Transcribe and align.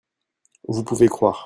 vous 0.67 0.83
pouvez 0.83 1.07
croire. 1.09 1.39